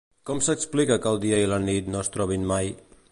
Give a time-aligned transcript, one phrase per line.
[0.27, 2.77] Com s'explica que el dia i la nit no es trobin mai?